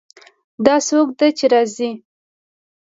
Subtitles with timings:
[0.65, 1.91] دا څوک ده چې راځي